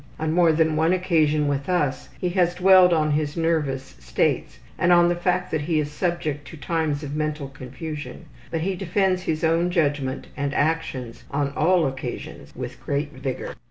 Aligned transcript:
On 0.19 0.31
more 0.33 0.51
than 0.51 0.75
one 0.75 0.93
occasion 0.93 1.47
with 1.47 1.69
us 1.69 2.09
he 2.19 2.29
has 2.29 2.55
dwelled 2.55 2.91
on 2.91 3.11
his 3.11 3.37
nervous 3.37 3.95
states, 3.99 4.57
and 4.79 4.91
on 4.91 5.09
the 5.09 5.15
fact 5.15 5.51
that 5.51 5.61
he 5.61 5.79
is 5.79 5.91
subject 5.91 6.47
to 6.47 6.57
times 6.57 7.03
of 7.03 7.15
mental 7.15 7.47
confusion, 7.49 8.25
but 8.49 8.61
he 8.61 8.73
defends 8.75 9.21
his 9.21 9.43
own 9.43 9.69
judgment 9.69 10.25
and 10.35 10.55
actions 10.55 11.23
on 11.29 11.53
all 11.55 11.85
occasions 11.85 12.51
with 12.55 12.83
great 12.83 13.13
vigor. 13.13 13.53